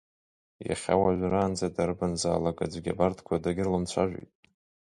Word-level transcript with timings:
Иахьа 0.67 0.93
уажәраанӡа 1.01 1.67
дарбанзаалак 1.75 2.57
аӡәгьы 2.63 2.91
абарҭқәа 2.93 3.43
дагьрыламцәажәеит. 3.43 4.31